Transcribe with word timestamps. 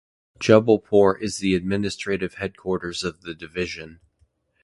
Jabalpur 0.39 1.21
is 1.21 1.37
the 1.37 1.53
administrative 1.53 2.33
headquarters 2.33 3.03
of 3.03 3.21
the 3.21 3.35
division. 3.35 3.99